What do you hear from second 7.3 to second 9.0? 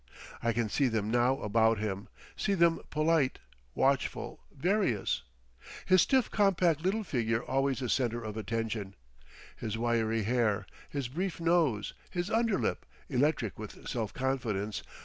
always a centre of attention,